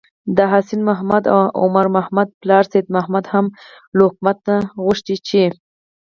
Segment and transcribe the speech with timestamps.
[0.37, 3.45] د حسين محمد او عمر محمد پلار سيد محمد هم
[3.97, 5.41] له حکومته غوښتي چې: